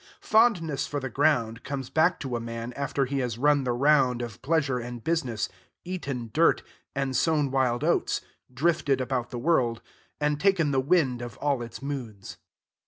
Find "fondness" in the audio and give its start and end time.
0.21-0.87